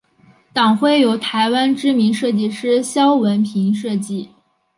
[0.51, 4.29] 党徽由台湾知名设计师萧文平设计。